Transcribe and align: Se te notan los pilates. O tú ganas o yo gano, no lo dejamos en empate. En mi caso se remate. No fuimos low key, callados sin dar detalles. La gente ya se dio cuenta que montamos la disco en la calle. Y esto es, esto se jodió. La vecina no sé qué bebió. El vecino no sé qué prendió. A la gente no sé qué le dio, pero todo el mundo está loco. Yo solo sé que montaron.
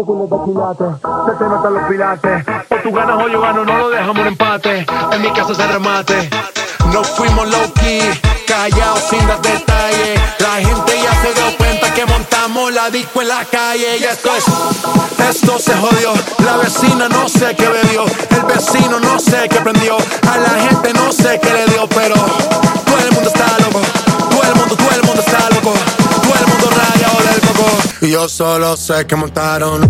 Se 0.00 1.32
te 1.36 1.44
notan 1.44 1.74
los 1.74 1.82
pilates. 1.84 2.44
O 2.70 2.74
tú 2.76 2.92
ganas 2.92 3.22
o 3.22 3.28
yo 3.28 3.40
gano, 3.40 3.64
no 3.64 3.78
lo 3.78 3.90
dejamos 3.90 4.18
en 4.18 4.26
empate. 4.28 4.86
En 5.12 5.22
mi 5.22 5.30
caso 5.32 5.54
se 5.54 5.66
remate. 5.66 6.30
No 6.92 7.04
fuimos 7.04 7.48
low 7.50 7.72
key, 7.74 8.00
callados 8.46 9.00
sin 9.10 9.26
dar 9.26 9.40
detalles. 9.42 10.20
La 10.38 10.54
gente 10.54 10.92
ya 11.02 11.14
se 11.22 11.34
dio 11.34 11.56
cuenta 11.58 11.92
que 11.92 12.06
montamos 12.06 12.72
la 12.72 12.88
disco 12.90 13.20
en 13.20 13.28
la 13.28 13.44
calle. 13.44 13.98
Y 13.98 14.04
esto 14.04 14.30
es, 14.34 14.44
esto 15.28 15.58
se 15.58 15.74
jodió. 15.76 16.14
La 16.44 16.56
vecina 16.56 17.08
no 17.08 17.28
sé 17.28 17.54
qué 17.54 17.68
bebió. 17.68 18.04
El 18.30 18.42
vecino 18.44 19.00
no 19.00 19.18
sé 19.18 19.48
qué 19.50 19.60
prendió. 19.60 19.98
A 20.30 20.38
la 20.38 20.50
gente 20.66 20.94
no 20.94 21.12
sé 21.12 21.38
qué 21.40 21.52
le 21.52 21.66
dio, 21.66 21.86
pero 21.88 22.14
todo 22.14 22.98
el 22.98 23.12
mundo 23.12 23.28
está 23.28 23.58
loco. 23.58 23.89
Yo 28.10 28.28
solo 28.28 28.76
sé 28.76 29.06
que 29.06 29.14
montaron. 29.14 29.88